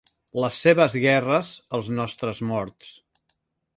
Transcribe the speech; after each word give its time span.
Les 0.43 0.55
seves 0.61 0.95
guerres, 1.03 1.51
els 1.81 1.91
nostres 1.99 2.41
morts. 2.53 2.95